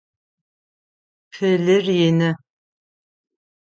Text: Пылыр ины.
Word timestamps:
Пылыр 1.33 1.85
ины. 2.07 2.31